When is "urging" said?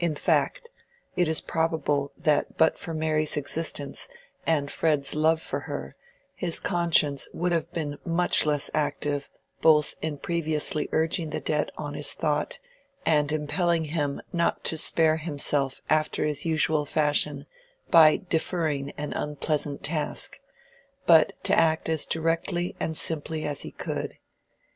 10.90-11.30